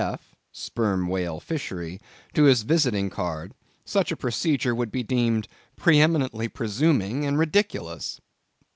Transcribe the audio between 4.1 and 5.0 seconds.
a procedure would